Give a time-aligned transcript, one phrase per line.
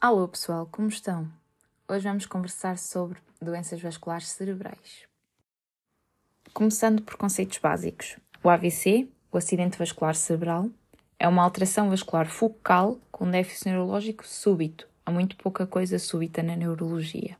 [0.00, 1.28] Alô pessoal, como estão?
[1.88, 5.08] Hoje vamos conversar sobre doenças vasculares cerebrais.
[6.54, 8.16] Começando por conceitos básicos.
[8.40, 10.70] O AVC, o acidente vascular cerebral,
[11.18, 14.86] é uma alteração vascular focal com déficit neurológico súbito.
[15.04, 17.36] Há muito pouca coisa súbita na neurologia.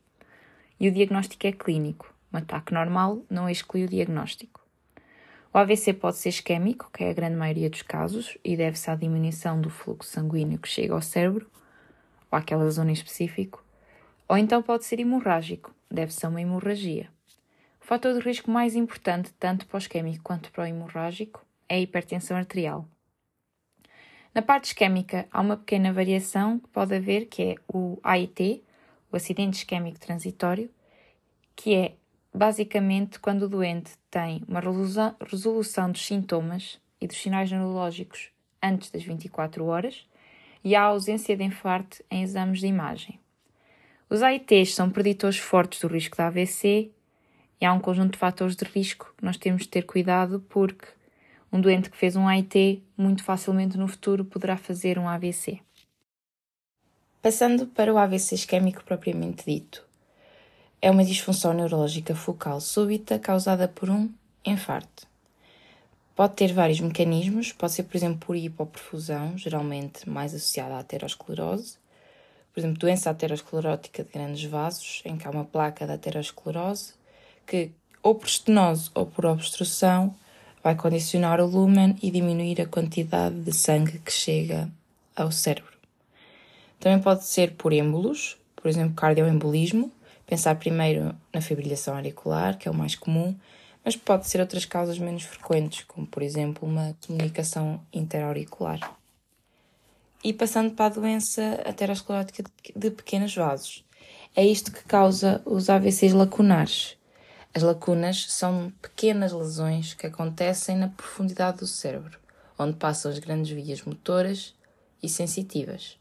[0.80, 2.12] E o diagnóstico é clínico.
[2.32, 4.60] Um ataque normal não exclui o diagnóstico.
[5.54, 8.96] O AVC pode ser isquémico, que é a grande maioria dos casos, e deve-se à
[8.96, 11.48] diminuição do fluxo sanguíneo que chega ao cérebro,
[12.30, 13.64] ou àquela zona em específico,
[14.28, 17.08] ou então pode ser hemorrágico, deve-se a uma hemorragia.
[17.80, 21.76] O fator de risco mais importante, tanto para o isquémico quanto para o hemorrágico, é
[21.76, 22.86] a hipertensão arterial.
[24.34, 28.62] Na parte isquémica, há uma pequena variação que pode haver, que é o AIT,
[29.10, 30.70] o acidente isquémico transitório,
[31.56, 31.94] que é
[32.32, 38.30] basicamente quando o doente tem uma resolução dos sintomas e dos sinais neurológicos
[38.62, 40.06] antes das 24 horas
[40.64, 43.18] e há ausência de infarto em exames de imagem.
[44.10, 46.90] Os AITs são preditores fortes do risco de AVC
[47.60, 50.86] e há um conjunto de fatores de risco que nós temos de ter cuidado porque
[51.52, 55.60] um doente que fez um AIT muito facilmente no futuro poderá fazer um AVC.
[57.20, 59.84] Passando para o AVC isquémico propriamente dito.
[60.80, 64.08] É uma disfunção neurológica focal súbita causada por um
[64.44, 65.07] infarto.
[66.18, 71.76] Pode ter vários mecanismos, pode ser, por exemplo, por hipoperfusão, geralmente mais associada à aterosclerose,
[72.52, 76.94] por exemplo, doença aterosclerótica de grandes vasos, em que há uma placa da aterosclerose,
[77.46, 77.70] que
[78.02, 80.12] ou por estenose ou por obstrução
[80.60, 84.68] vai condicionar o lumen e diminuir a quantidade de sangue que chega
[85.14, 85.78] ao cérebro.
[86.80, 89.92] Também pode ser por êmbolos, por exemplo, cardioembolismo,
[90.26, 93.36] pensar primeiro na fibrilação auricular, que é o mais comum,
[93.84, 98.96] mas pode ser outras causas menos frequentes, como por exemplo uma comunicação interauricular.
[100.22, 103.84] E passando para a doença aterosclerótica de pequenos vasos.
[104.34, 106.96] É isto que causa os AVCs lacunares.
[107.54, 112.18] As lacunas são pequenas lesões que acontecem na profundidade do cérebro,
[112.58, 114.54] onde passam as grandes vias motoras
[115.02, 115.96] e sensitivas.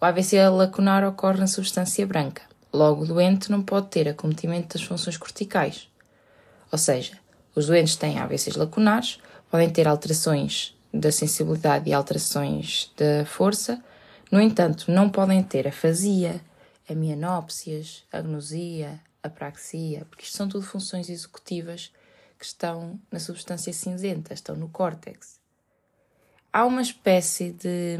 [0.00, 2.42] O AVC lacunar ocorre na substância branca.
[2.72, 5.88] Logo, o doente não pode ter acometimento das funções corticais,
[6.74, 7.16] ou seja,
[7.54, 13.80] os doentes têm AVCs lacunares, podem ter alterações da sensibilidade e alterações da força,
[14.28, 16.40] no entanto, não podem ter afasia,
[16.90, 21.92] amianópsias, agnosia, apraxia, porque isto são tudo funções executivas
[22.36, 25.38] que estão na substância cinzenta, estão no córtex.
[26.52, 27.98] Há uma espécie de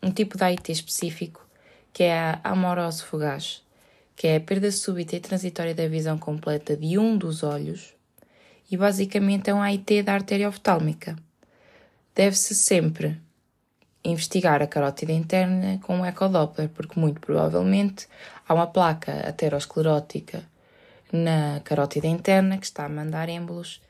[0.00, 1.44] um tipo de AIT específico
[1.92, 3.64] que é a amorose fugaz,
[4.14, 8.00] que é a perda súbita e transitória da visão completa de um dos olhos
[8.72, 11.14] e basicamente é um AIT da artéria oftálmica.
[12.14, 13.20] Deve-se sempre
[14.02, 18.08] investigar a carótida interna com um ecodoppler, porque muito provavelmente
[18.48, 20.42] há uma placa aterosclerótica
[21.12, 23.82] na carótida interna que está a mandar êmbolos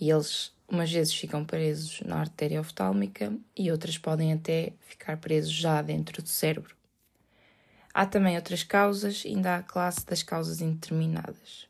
[0.00, 5.52] e eles umas vezes ficam presos na artéria oftálmica e outras podem até ficar presos
[5.52, 6.76] já dentro do cérebro.
[7.92, 11.67] Há também outras causas, ainda há a classe das causas indeterminadas.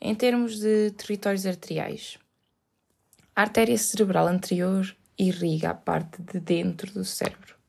[0.00, 2.18] Em termos de territórios arteriais,
[3.36, 7.60] a artéria cerebral anterior irriga a parte de dentro do cérebro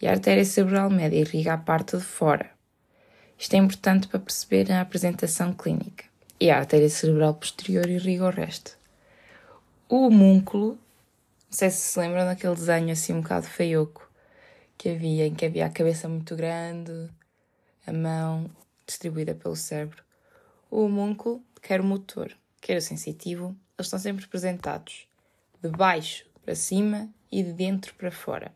[0.00, 2.50] e a artéria cerebral média irriga a parte de fora.
[3.36, 6.04] Isto é importante para perceber a apresentação clínica.
[6.40, 8.78] E a artéria cerebral posterior irriga o resto.
[9.88, 10.78] O homúnculo, não
[11.50, 14.08] sei se se lembram daquele desenho assim um bocado feioco
[14.76, 17.10] que havia, em que havia a cabeça muito grande,
[17.86, 18.48] a mão
[18.86, 20.07] distribuída pelo cérebro.
[20.70, 25.08] O homúnculo, quer o motor, quer o sensitivo, eles estão sempre representados
[25.62, 28.52] de baixo para cima e de dentro para fora.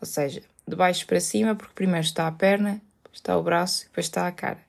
[0.00, 2.80] Ou seja, de baixo para cima, porque primeiro está a perna,
[3.12, 4.60] está o braço e depois está a cara.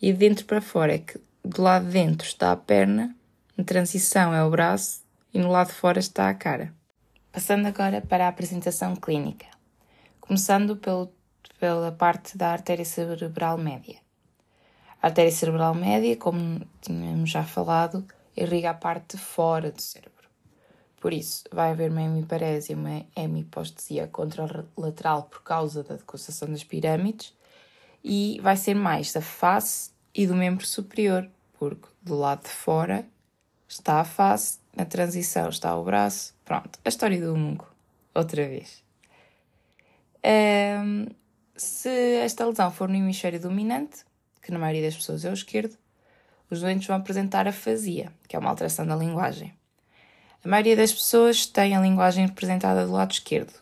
[0.00, 3.14] E de dentro para fora é que do lado de dentro está a perna,
[3.56, 5.02] na transição é o braço
[5.32, 6.72] e no lado de fora está a cara.
[7.30, 9.46] Passando agora para a apresentação clínica.
[10.20, 11.12] Começando pelo,
[11.58, 14.01] pela parte da artéria cerebral média.
[15.02, 18.06] A artéria cerebral média, como tínhamos já falado,
[18.36, 20.12] irriga a parte fora do cérebro.
[21.00, 27.34] Por isso, vai haver uma hemiparésia, uma hemipostesia contralateral por causa da decussação das pirâmides
[28.04, 31.28] e vai ser mais da face e do membro superior,
[31.58, 33.04] porque do lado de fora
[33.68, 36.32] está a face, na transição está o braço.
[36.44, 37.66] Pronto, a história do mungo,
[38.14, 38.84] outra vez.
[41.56, 41.88] Se
[42.18, 44.04] esta lesão for no hemisfério dominante,
[44.42, 45.76] que na maioria das pessoas é o esquerdo,
[46.50, 49.54] os doentes vão apresentar afasia, que é uma alteração da linguagem.
[50.44, 53.54] A maioria das pessoas tem a linguagem representada do lado esquerdo.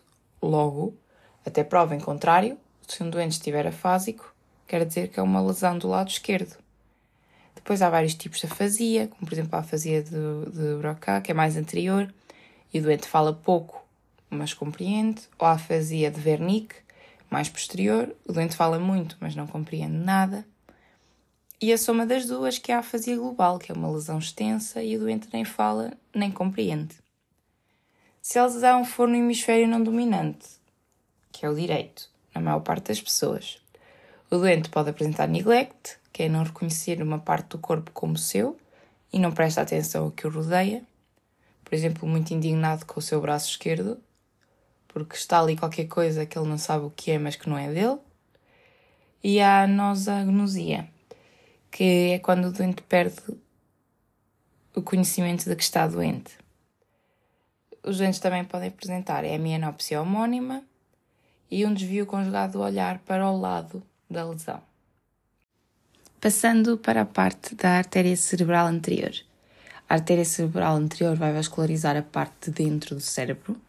[0.43, 0.97] Logo,
[1.45, 4.35] até prova em contrário, se um doente estiver afásico,
[4.67, 6.57] quer dizer que é uma lesão do lado esquerdo.
[7.55, 11.31] Depois há vários tipos de afasia, como por exemplo a afasia de, de Broca, que
[11.31, 12.13] é mais anterior,
[12.73, 13.85] e o doente fala pouco,
[14.31, 16.77] mas compreende, ou a afasia de Wernicke,
[17.29, 20.45] mais posterior, o doente fala muito, mas não compreende nada.
[21.63, 24.83] E a soma das duas, que é a afasia global, que é uma lesão extensa
[24.83, 26.97] e o doente nem fala nem compreende.
[28.23, 30.49] Se a lesão for no hemisfério não dominante,
[31.31, 33.61] que é o direito, na maior parte das pessoas,
[34.31, 38.57] o doente pode apresentar neglect, que é não reconhecer uma parte do corpo como seu
[39.13, 40.83] e não presta atenção ao que o rodeia.
[41.63, 43.99] Por exemplo, muito indignado com o seu braço esquerdo,
[44.89, 47.59] porque está ali qualquer coisa que ele não sabe o que é, mas que não
[47.59, 47.99] é dele.
[49.23, 50.89] E a nosagnosia,
[51.71, 53.23] que é quando o doente perde
[54.75, 56.39] o conhecimento de que está doente.
[57.83, 60.63] Os doentes também podem apresentar hemianopsia homónima
[61.51, 64.61] e um desvio conjugado do olhar para o lado da lesão.
[66.21, 69.13] Passando para a parte da artéria cerebral anterior.
[69.89, 73.61] A artéria cerebral anterior vai vascularizar a parte de dentro do cérebro,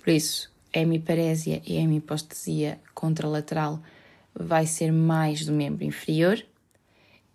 [0.00, 3.80] por isso a hemiparésia e a hemipostesia contralateral
[4.34, 6.42] vai ser mais do membro inferior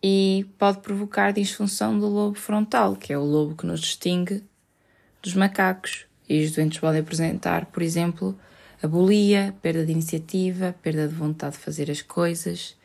[0.04, 4.44] e pode provocar disfunção do lobo frontal, que é o lobo que nos distingue
[5.22, 6.06] dos macacos.
[6.28, 8.38] E os doentes podem apresentar, por exemplo,
[8.82, 12.76] abulia, perda de iniciativa, perda de vontade de fazer as coisas,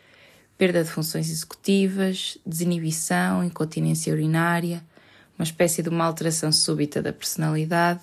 [0.56, 4.84] perda de funções executivas, desinibição, incontinência urinária,
[5.36, 8.00] uma espécie de uma alteração súbita da personalidade.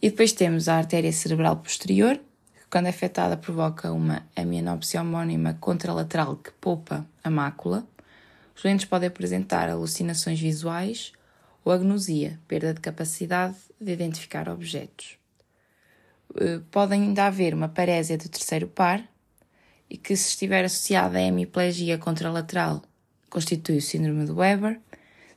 [0.00, 6.36] E depois temos a artéria cerebral posterior, que quando afetada provoca uma amianopsia homónima contralateral
[6.36, 7.86] que poupa a mácula.
[8.58, 11.12] Os doentes podem apresentar alucinações visuais
[11.64, 15.16] ou agnosia, perda de capacidade de identificar objetos.
[16.34, 19.08] Eh, pode ainda haver uma parésia do terceiro par,
[19.88, 22.82] e que, se estiver associada à hemiplegia contralateral,
[23.30, 24.80] constitui o síndrome de Weber,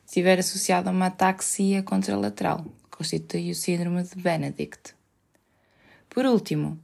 [0.03, 4.95] se estiver associada a uma ataxia contralateral, constitui o síndrome de Benedict.
[6.09, 6.79] Por último,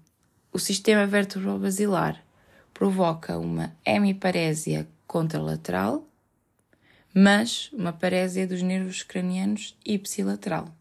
[0.54, 2.24] o sistema vertebrobasilar
[2.76, 6.07] provoca uma hemiparésia contralateral,
[7.14, 10.74] mas uma parésia dos nervos cranianos ipsilateral.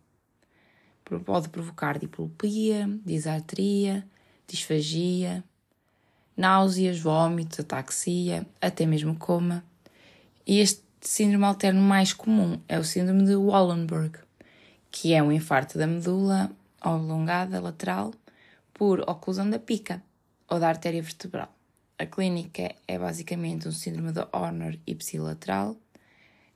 [1.25, 4.05] Pode provocar diplopia, disartria,
[4.47, 5.45] disfagia,
[6.37, 9.65] náuseas, vômitos, ataxia, até mesmo coma.
[10.47, 14.19] E este síndrome alterno mais comum é o síndrome de Wallenberg,
[14.91, 16.51] que é um infarto da medula
[16.81, 18.13] alongada lateral
[18.75, 20.03] por oclusão da pica
[20.49, 21.53] ou da artéria vertebral.
[21.99, 25.77] A clínica é basicamente um síndrome de Horner ipsilateral,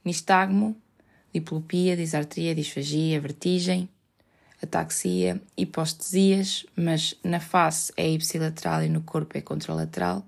[0.05, 0.77] nistagmo,
[1.33, 3.89] diplopia, disartria, disfagia, vertigem,
[4.63, 10.25] ataxia, hipostesias, mas na face é ipsilateral e no corpo é contralateral.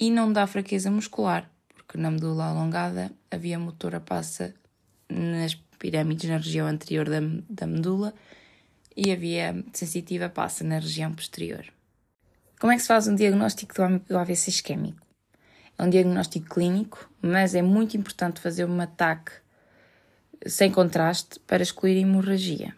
[0.00, 4.54] E não dá fraqueza muscular, porque na medula alongada a via motora passa
[5.08, 8.14] nas pirâmides na região anterior da, da medula
[8.96, 11.64] e a via sensitiva passa na região posterior.
[12.58, 13.74] Como é que se faz um diagnóstico
[14.08, 15.07] do AVC isquémico?
[15.78, 19.30] É um diagnóstico clínico, mas é muito importante fazer um ataque
[20.44, 22.74] sem contraste para excluir a hemorragia.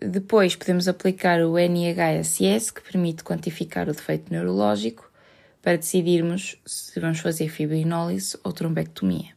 [0.00, 5.10] Depois podemos aplicar o NIHSS, que permite quantificar o defeito neurológico,
[5.62, 9.34] para decidirmos se vamos fazer fibrinólise ou trombectomia.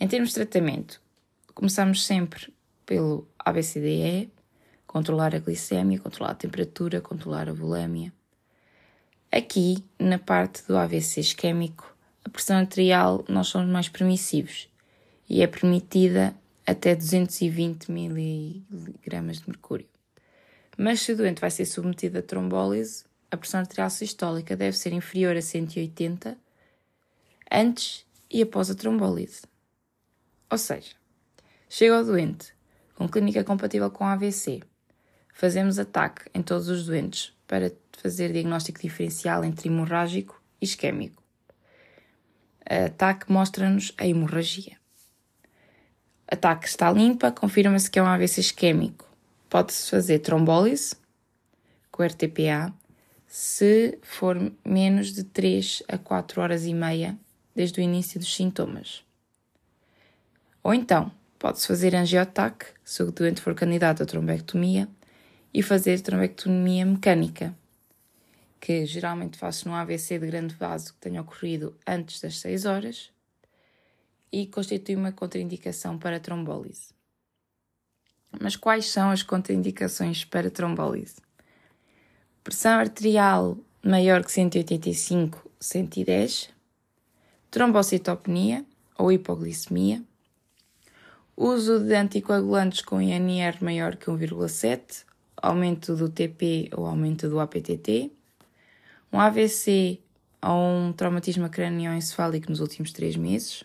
[0.00, 1.00] Em termos de tratamento,
[1.54, 2.52] começamos sempre
[2.86, 4.32] pelo ABCDE,
[4.86, 8.12] controlar a glicemia, controlar a temperatura, controlar a volémia.
[9.30, 11.94] Aqui, na parte do AVC isquémico,
[12.24, 14.70] a pressão arterial nós somos mais permissivos
[15.28, 16.34] e é permitida
[16.66, 19.86] até 220 mg de mercúrio.
[20.78, 24.94] Mas se o doente vai ser submetido a trombólise, a pressão arterial sistólica deve ser
[24.94, 26.38] inferior a 180
[27.52, 29.42] antes e após a trombólise.
[30.50, 30.94] Ou seja,
[31.68, 32.54] chega ao doente
[32.94, 34.62] com clínica compatível com AVC,
[35.34, 37.70] fazemos ataque em todos os doentes para
[38.00, 41.22] fazer diagnóstico diferencial entre hemorrágico e isquémico.
[42.68, 44.76] A ataque mostra-nos a hemorragia.
[46.30, 49.08] Ataque está limpa, confirma-se que é um AVC isquémico.
[49.48, 50.94] Pode-se fazer trombólise
[51.90, 52.72] com RTPA
[53.26, 57.18] se for menos de 3 a 4 horas e meia
[57.54, 59.02] desde o início dos sintomas.
[60.62, 64.88] Ou então, pode-se fazer angiotaque se o doente for candidato a trombectomia
[65.52, 67.54] e fazer trombectomia mecânica,
[68.60, 73.10] que geralmente faz-se num AVC de grande vaso que tenha ocorrido antes das 6 horas
[74.32, 76.92] e constitui uma contraindicação para trombólise.
[78.40, 81.16] Mas quais são as contraindicações para trombólise?
[82.44, 86.50] Pressão arterial maior que 185, 110,
[87.50, 88.64] trombocitopenia
[88.96, 90.02] ou hipoglicemia,
[91.36, 95.04] uso de anticoagulantes com INR maior que 1,7,
[95.36, 98.12] aumento do TP ou aumento do APTT,
[99.12, 100.00] um AVC
[100.42, 103.64] ou um traumatismo crânioencefálico nos últimos três meses,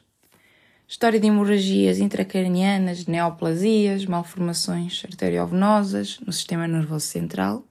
[0.88, 7.66] história de hemorragias intracranianas, neoplasias, malformações arteriovenosas no sistema nervoso central,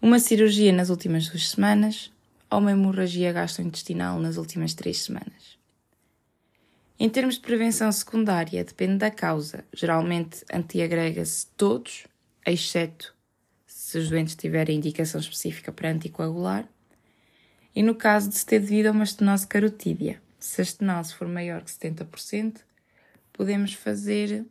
[0.00, 2.12] uma cirurgia nas últimas duas semanas
[2.50, 5.58] ou uma hemorragia gastrointestinal nas últimas três semanas.
[7.00, 9.64] Em termos de prevenção secundária, depende da causa.
[9.72, 12.06] Geralmente antiagrega-se todos,
[12.44, 13.14] exceto
[13.88, 16.68] se os doentes tiverem indicação específica para anticoagular.
[17.74, 21.26] E no caso de se ter devido a uma estenose carotídea, se a estenose for
[21.26, 22.58] maior que 70%,
[23.32, 24.44] podemos fazer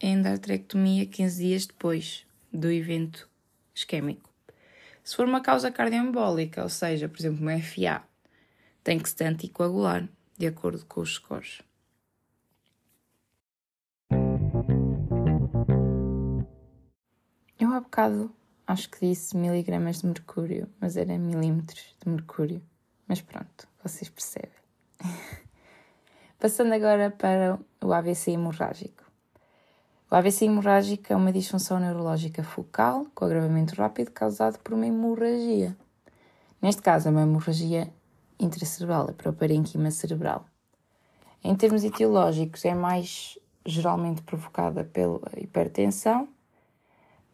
[0.00, 3.28] endarterectomia 15 dias depois do evento
[3.74, 4.30] isquémico.
[5.04, 8.02] Se for uma causa cardioembólica, ou seja, por exemplo, uma FA,
[8.82, 10.08] tem que se anticoagular,
[10.38, 11.60] de acordo com os scores.
[17.58, 18.39] Eu há bocado
[18.70, 22.62] acho que disse miligramas de mercúrio, mas era milímetros de mercúrio.
[23.06, 24.50] Mas pronto, vocês percebem.
[26.38, 29.04] Passando agora para o AVC hemorrágico.
[30.10, 35.76] O AVC hemorrágico é uma disfunção neurológica focal com agravamento rápido causado por uma hemorragia.
[36.62, 37.92] Neste caso, é uma hemorragia
[38.38, 40.46] intracerebral, é para o parenquima cerebral.
[41.42, 46.28] Em termos etiológicos, é mais geralmente provocada pela hipertensão,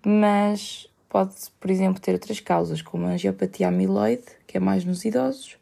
[0.04, 5.04] mas pode, por exemplo, ter outras causas, como a angiopatia amiloide, que é mais nos
[5.04, 5.56] idosos,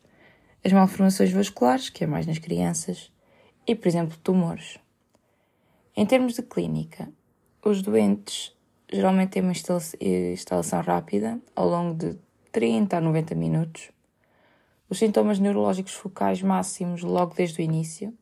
[0.65, 3.13] as malformações vasculares, que é mais nas crianças,
[3.67, 4.79] e, por exemplo, tumores.
[5.97, 7.09] Em termos de clínica,
[7.63, 8.55] os doentes
[8.91, 12.19] geralmente têm uma instalação rápida, ao longo de
[12.53, 13.91] 30 a 90 minutos.
[14.89, 18.13] Os sintomas neurológicos focais máximos logo desde o início.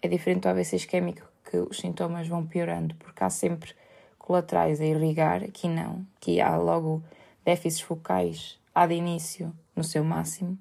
[0.00, 3.74] É diferente do AVC isquémico, que os sintomas vão piorando, porque há sempre
[4.22, 5.42] colaterais a irrigar.
[5.42, 6.06] Aqui não.
[6.16, 7.02] Aqui há logo
[7.44, 10.56] déficits focais há de início no seu máximo.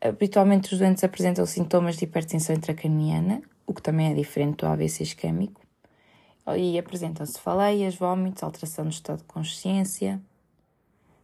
[0.00, 5.02] Habitualmente os doentes apresentam sintomas de hipertensão intracraniana, o que também é diferente do AVC
[5.02, 5.60] isquémico,
[6.56, 10.20] e apresentam cefaleias, vômitos, alteração do estado de consciência,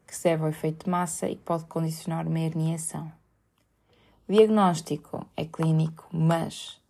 [0.07, 3.11] que se deve ao efeito de massa e que pode condicionar uma herniação.
[4.29, 6.81] O diagnóstico é clínico, mas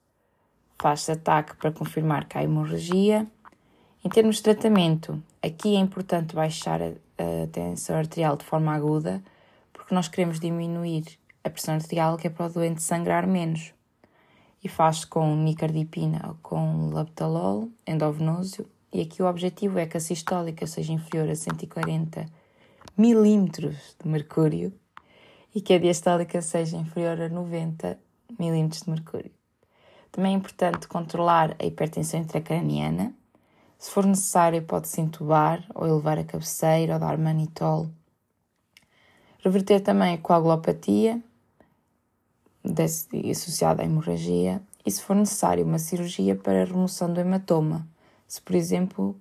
[0.78, 3.26] faz-se ataque para confirmar que há hemorragia.
[4.04, 6.92] Em termos de tratamento, aqui é importante baixar a,
[7.50, 9.22] tensão arterial de forma aguda,
[9.72, 11.04] porque nós queremos diminuir
[11.42, 13.72] a pressão arterial, que é para o doente sangrar menos
[14.62, 18.66] e faz-se com nicardipina ou com laptalol endovenoso.
[18.92, 22.26] E aqui o objetivo é que a sistólica seja inferior a 140
[22.96, 24.72] milímetros de mercúrio
[25.54, 27.98] e que a diastólica seja inferior a 90
[28.38, 29.30] milímetros de mercúrio.
[30.10, 33.14] Também é importante controlar a hipertensão intracraniana.
[33.78, 37.88] Se for necessário, pode-se intubar ou elevar a cabeceira ou dar manitol.
[39.44, 41.22] Reverter também a coagulopatia,
[43.30, 47.86] associada à hemorragia e, se for necessário, uma cirurgia para a remoção do hematoma,
[48.26, 49.16] se, por exemplo,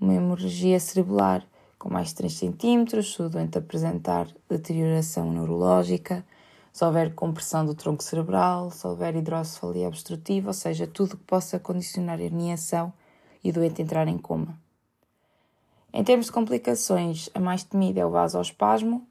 [0.00, 1.46] uma hemorragia cerebelar
[1.78, 6.24] com mais de 3 cm, se o doente apresentar deterioração neurológica,
[6.72, 11.58] se houver compressão do tronco cerebral, se houver hidrocefalia obstrutiva, ou seja, tudo que possa
[11.58, 12.92] condicionar a herniação
[13.42, 14.58] e o doente entrar em coma.
[15.92, 19.06] Em termos de complicações, a mais temida é o vasospasmo,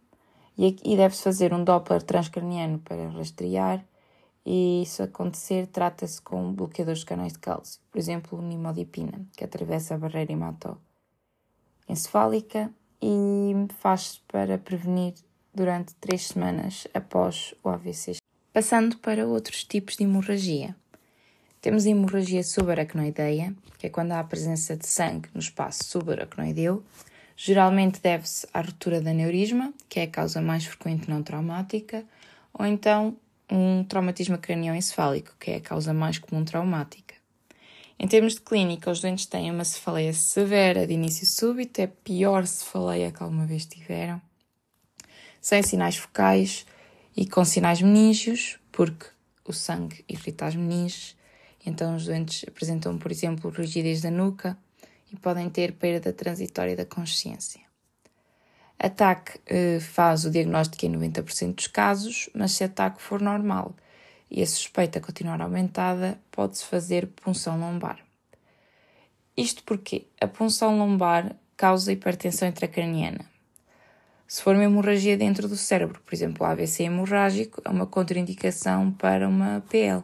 [0.57, 3.85] e, deve-se fazer um Doppler transcraniano para rastrear
[4.43, 9.95] e isso acontecer trata-se com bloqueadores de canais de cálcio, por exemplo, nimodipina, que atravessa
[9.95, 15.15] a barreira hematoencefálica e faz-se para prevenir
[15.53, 18.15] durante três semanas após o AVC.
[18.53, 20.73] Passando para outros tipos de hemorragia.
[21.61, 26.83] Temos a hemorragia subaracnoideia, que é quando há a presença de sangue no espaço subaracnoideu,
[27.39, 32.03] Geralmente deve-se à ruptura da neurisma, que é a causa mais frequente não traumática,
[32.51, 33.15] ou então
[33.47, 37.13] um traumatismo cranioencefálico, que é a causa mais comum traumática.
[37.99, 41.87] Em termos de clínica, os doentes têm uma cefaleia severa de início súbito, é a
[41.87, 44.19] pior cefaleia que alguma vez tiveram,
[45.39, 46.65] sem sinais focais
[47.15, 49.05] e com sinais meníngeos, porque
[49.45, 51.15] o sangue irrita as meninges,
[51.67, 54.57] então os doentes apresentam, por exemplo, rigidez da nuca,
[55.11, 57.61] e podem ter perda transitória da consciência.
[58.79, 63.75] Ataque eh, faz o diagnóstico em 90% dos casos, mas se ataque for normal
[64.29, 67.99] e a suspeita continuar aumentada, pode-se fazer punção lombar.
[69.35, 73.25] Isto porque a punção lombar causa hipertensão intracraniana.
[74.27, 79.27] Se for uma hemorragia dentro do cérebro, por exemplo, AVC hemorrágico, é uma contraindicação para
[79.27, 80.03] uma PL.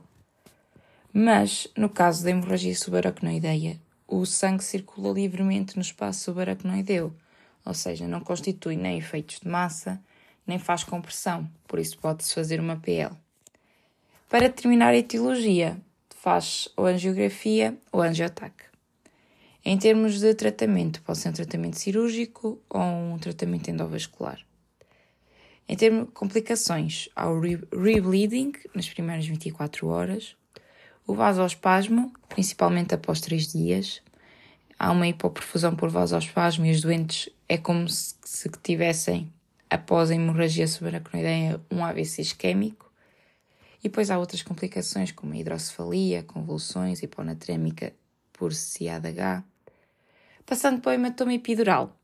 [1.15, 7.13] Mas, no caso da hemorragia subaracnoideia, o sangue circula livremente no espaço subaracnoideu,
[7.63, 10.01] ou seja, não constitui nem efeitos de massa,
[10.45, 13.15] nem faz compressão, por isso pode-se fazer uma PL.
[14.27, 15.77] Para determinar a etiologia,
[16.09, 18.63] faz ou angiografia ou angiotaque.
[19.63, 24.39] Em termos de tratamento, pode ser um tratamento cirúrgico ou um tratamento endovascular.
[25.69, 30.35] Em termos de complicações, há o rebleeding nas primeiras 24 horas,
[31.05, 34.01] o vasospasmo, principalmente após 3 dias.
[34.77, 39.31] Há uma hipoperfusão por vasospasmo e os doentes é como se, se tivessem,
[39.69, 42.91] após a hemorragia subaracnoideia, um AVC isquémico.
[43.79, 47.93] E depois há outras complicações, como a hidrocefalia, convulsões, hiponatrémica
[48.31, 49.43] por CADH.
[50.45, 51.97] Passando para o hematoma epidural,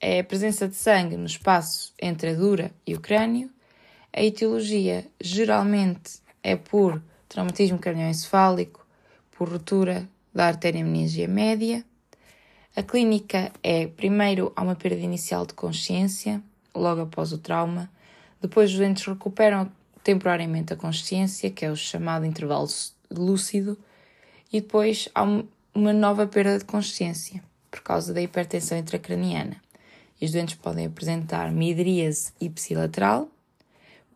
[0.00, 3.50] é a presença de sangue no espaço entre a dura e o crânio.
[4.12, 7.02] A etiologia geralmente é por
[7.38, 8.84] traumatismo cranioencefálico,
[9.30, 11.84] por ruptura da artéria meningia média.
[12.74, 16.42] A clínica é, primeiro, há uma perda inicial de consciência,
[16.74, 17.88] logo após o trauma.
[18.42, 19.70] Depois, os doentes recuperam
[20.02, 22.66] temporariamente a consciência, que é o chamado intervalo
[23.08, 23.78] lúcido,
[24.52, 27.40] e depois há uma nova perda de consciência
[27.70, 29.62] por causa da hipertensão intracraniana.
[30.20, 33.28] E os doentes podem apresentar midríase ipsilateral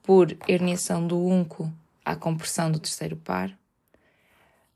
[0.03, 1.73] por herniação do unco
[2.05, 3.57] à compressão do terceiro par,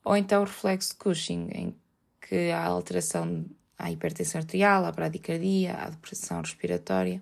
[0.05, 1.77] ou então o reflexo de Cushing, em
[2.21, 3.45] que há alteração
[3.79, 7.21] à hipertensão arterial, à bradicardia, à depressão respiratória.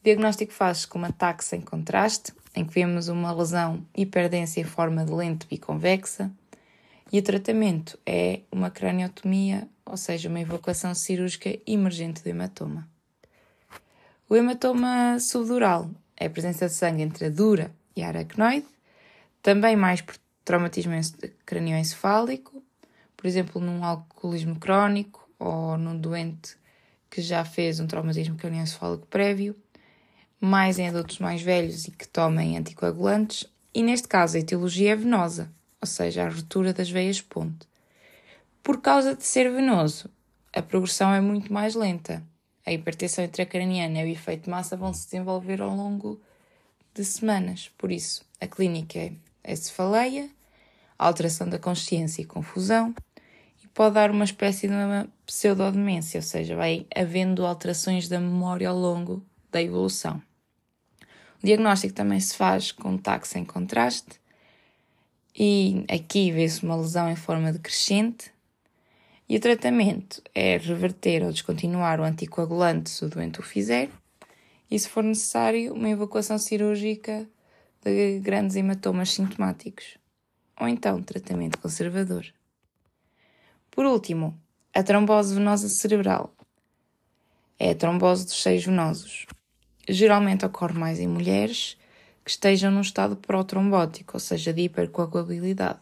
[0.00, 4.64] O diagnóstico faz-se com uma ataque sem contraste, em que vemos uma lesão hiperdensa em
[4.64, 6.30] forma de lente biconvexa,
[7.12, 12.88] e o tratamento é uma craniotomia, ou seja, uma evacuação cirúrgica emergente do hematoma.
[14.28, 18.66] O hematoma subdural é a presença de sangue entre a dura e a aracnoide,
[19.46, 20.92] também mais por traumatismo
[21.44, 22.60] cranioencefálico,
[23.16, 26.56] por exemplo, num alcoolismo crónico ou num doente
[27.08, 29.54] que já fez um traumatismo cranioencefálico prévio,
[30.40, 34.96] mais em adultos mais velhos e que tomem anticoagulantes, e neste caso a etiologia é
[34.96, 35.48] venosa,
[35.80, 37.68] ou seja, a ruptura das veias ponte.
[38.64, 40.10] Por causa de ser venoso,
[40.52, 42.20] a progressão é muito mais lenta.
[42.66, 46.20] A hipertensão intracraniana e o efeito massa vão se desenvolver ao longo
[46.92, 47.70] de semanas.
[47.78, 49.12] Por isso, a clínica é
[49.46, 50.28] a cefaleia,
[50.98, 52.94] alteração da consciência e confusão,
[53.62, 58.68] e pode dar uma espécie de uma pseudodemência, ou seja, vai havendo alterações da memória
[58.68, 60.20] ao longo da evolução.
[61.42, 64.20] O diagnóstico também se faz com TAC sem contraste,
[65.38, 68.32] e aqui vê-se uma lesão em forma decrescente.
[69.28, 73.90] E o tratamento é reverter ou descontinuar o anticoagulante se o doente o fizer,
[74.70, 77.28] e se for necessário, uma evacuação cirúrgica
[77.90, 79.98] de grandes hematomas sintomáticos,
[80.60, 82.26] ou então tratamento conservador.
[83.70, 84.38] Por último,
[84.74, 86.34] a trombose venosa cerebral
[87.58, 89.26] é a trombose dos seios venosos.
[89.88, 91.76] Geralmente ocorre mais em mulheres
[92.24, 95.78] que estejam num estado protrombótico, ou seja, de hipercoagulabilidade,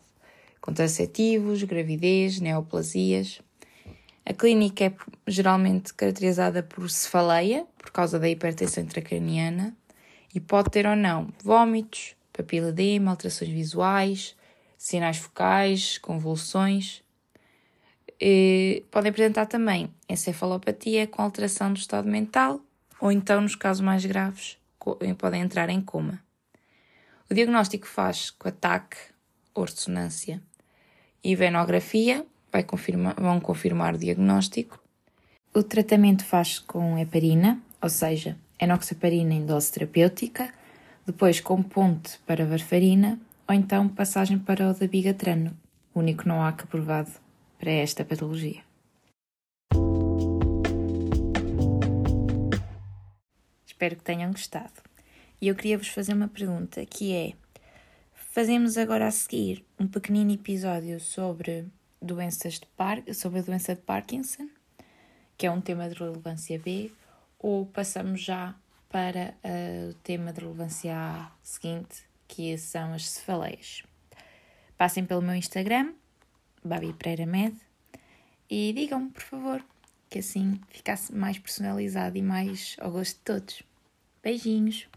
[0.60, 3.40] contraceptivos, gravidez, neoplasias.
[4.26, 4.94] A clínica é
[5.26, 9.76] geralmente caracterizada por cefaleia, por causa da hipertensão intracraniana,
[10.34, 14.36] e pode ter ou não vômitos, papiledema, alterações visuais,
[14.76, 17.02] sinais focais, convulsões.
[18.20, 22.60] E podem apresentar também encefalopatia com alteração do estado mental,
[23.00, 24.58] ou então, nos casos mais graves,
[25.18, 26.22] podem entrar em coma.
[27.30, 28.96] O diagnóstico faz com ataque
[29.54, 30.42] ou ressonância
[31.22, 34.78] e venografia, vai confirmar, vão confirmar o diagnóstico.
[35.54, 40.52] O tratamento faz com heparina, ou seja, enoxaparina em dose terapêutica,
[41.06, 45.56] depois com ponte para varfarina ou então passagem para o dabigatrano,
[45.94, 47.10] único NOAC aprovado
[47.58, 48.62] para esta patologia.
[53.66, 54.72] Espero que tenham gostado.
[55.40, 57.32] E eu queria vos fazer uma pergunta que é:
[58.14, 61.66] fazemos agora a seguir um pequenino episódio sobre
[62.00, 64.48] doenças de Par sobre a doença de Parkinson,
[65.36, 66.90] que é um tema de relevância B,
[67.44, 68.54] ou passamos já
[68.88, 73.82] para uh, o tema de relevância seguinte, que são as cefaleias.
[74.78, 75.92] Passem pelo meu Instagram,
[76.64, 77.54] Babi Pereira Med,
[78.48, 79.62] e digam-me, por favor,
[80.08, 83.62] que assim ficasse mais personalizado e mais ao gosto de todos.
[84.22, 84.88] Beijinhos!